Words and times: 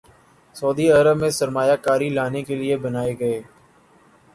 سعودی 0.55 0.87
عرب 0.91 1.17
میں 1.17 1.29
سرمایہ 1.31 1.75
کاری 1.83 2.09
لانے 2.09 2.41
کے 2.43 2.55
لیے 2.55 2.77
بنائے 2.77 3.13
گئے 3.19 3.41